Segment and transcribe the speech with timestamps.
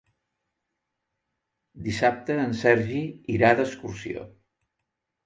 [1.87, 3.03] Dissabte en Sergi
[3.35, 4.25] irà d'excursió.